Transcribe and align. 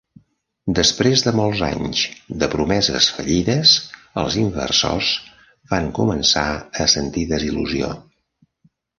Després 0.77 1.23
de 1.25 1.31
molts 1.39 1.59
anys 1.65 1.99
de 2.43 2.47
promeses 2.53 3.09
fallides, 3.17 3.73
els 4.21 4.37
inversors 4.43 5.11
van 5.73 5.91
començar 5.99 6.47
a 6.85 6.89
sentir 6.95 7.27
desil·lusió. 7.33 7.91